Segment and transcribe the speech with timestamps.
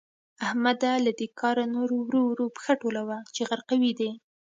[0.45, 4.11] احمده؛ له دې کاره نور ورو ورو پښه ټولوه چې غرقوي دي.